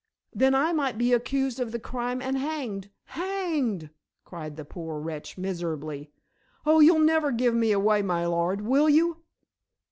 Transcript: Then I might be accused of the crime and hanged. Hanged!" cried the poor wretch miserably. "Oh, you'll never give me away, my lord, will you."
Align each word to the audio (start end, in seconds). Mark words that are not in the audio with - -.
Then 0.33 0.55
I 0.55 0.73
might 0.73 0.97
be 0.97 1.13
accused 1.13 1.59
of 1.59 1.71
the 1.71 1.79
crime 1.79 2.23
and 2.23 2.35
hanged. 2.35 2.89
Hanged!" 3.13 3.91
cried 4.25 4.55
the 4.55 4.65
poor 4.65 4.99
wretch 4.99 5.37
miserably. 5.37 6.09
"Oh, 6.65 6.79
you'll 6.79 6.97
never 6.97 7.31
give 7.31 7.53
me 7.53 7.71
away, 7.71 8.01
my 8.01 8.25
lord, 8.25 8.61
will 8.61 8.89
you." 8.89 9.17